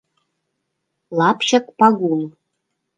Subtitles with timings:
[1.17, 2.21] ЛАПЧЫК ПАГУЛ